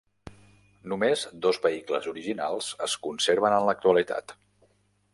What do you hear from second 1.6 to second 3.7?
vehicles originals es conserven